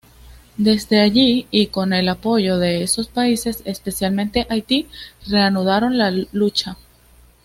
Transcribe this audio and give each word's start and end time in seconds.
Desde 0.57 0.99
allí, 0.99 1.45
y 1.51 1.67
con 1.67 1.93
el 1.93 2.09
apoyo 2.09 2.57
de 2.57 2.81
esos 2.81 3.07
países, 3.07 3.61
especialmente 3.65 4.47
Haití, 4.49 4.87
reanudaron 5.27 5.95
la 5.99 6.09
lucha. 6.31 6.75